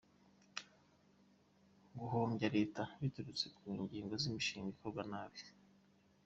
Guhombya 1.97 2.47
leta 2.55 2.83
biturutse 3.01 3.45
ku 3.57 3.63
nyigo 3.93 4.15
z’imishinga 4.21 4.69
ikorwa 4.73 5.01
nabi. 5.11 5.41